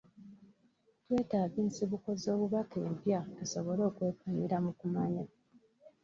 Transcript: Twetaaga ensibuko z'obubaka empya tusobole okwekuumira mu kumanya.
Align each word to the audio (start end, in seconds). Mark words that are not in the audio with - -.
Twetaaga 1.03 1.57
ensibuko 1.65 2.07
z'obubaka 2.21 2.75
empya 2.87 3.19
tusobole 3.37 3.81
okwekuumira 3.89 4.57
mu 4.65 4.71
kumanya. 4.79 5.25